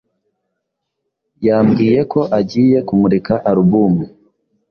[1.47, 3.93] yambwiye ko agiye kumurika album